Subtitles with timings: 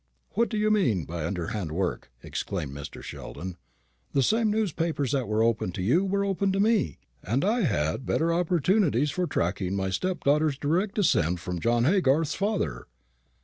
[0.31, 3.03] "What do you mean by underhand work?" exclaimed Mr.
[3.03, 3.55] Sheldon.
[4.13, 8.03] "The same newspapers that were open to you were open to me, and I had
[8.03, 12.87] better opportunities for tracking my stepdaughter's direct descent from John Haygarth's father."